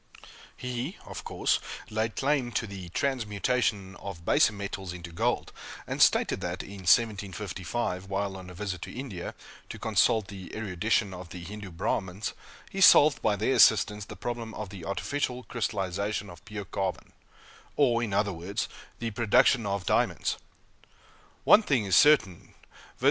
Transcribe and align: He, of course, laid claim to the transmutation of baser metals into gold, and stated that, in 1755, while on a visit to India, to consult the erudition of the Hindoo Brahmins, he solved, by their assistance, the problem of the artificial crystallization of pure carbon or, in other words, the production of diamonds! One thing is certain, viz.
He, 0.57 0.97
of 1.05 1.23
course, 1.23 1.59
laid 1.91 2.15
claim 2.15 2.51
to 2.53 2.65
the 2.65 2.89
transmutation 2.89 3.95
of 3.97 4.25
baser 4.25 4.51
metals 4.51 4.93
into 4.93 5.11
gold, 5.11 5.53
and 5.85 6.01
stated 6.01 6.41
that, 6.41 6.63
in 6.63 6.77
1755, 6.89 8.07
while 8.09 8.35
on 8.35 8.49
a 8.49 8.55
visit 8.55 8.81
to 8.81 8.91
India, 8.91 9.35
to 9.69 9.77
consult 9.77 10.27
the 10.27 10.55
erudition 10.55 11.13
of 11.13 11.29
the 11.29 11.43
Hindoo 11.43 11.69
Brahmins, 11.69 12.33
he 12.71 12.81
solved, 12.81 13.21
by 13.21 13.35
their 13.35 13.53
assistance, 13.53 14.03
the 14.05 14.15
problem 14.15 14.55
of 14.55 14.69
the 14.69 14.85
artificial 14.85 15.43
crystallization 15.43 16.31
of 16.31 16.43
pure 16.45 16.65
carbon 16.65 17.13
or, 17.75 18.01
in 18.01 18.11
other 18.11 18.33
words, 18.33 18.67
the 18.97 19.11
production 19.11 19.67
of 19.67 19.85
diamonds! 19.85 20.39
One 21.43 21.61
thing 21.61 21.85
is 21.85 21.95
certain, 21.95 22.55
viz. 22.87 22.99